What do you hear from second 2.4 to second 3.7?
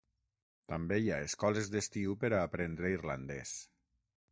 aprendre irlandès.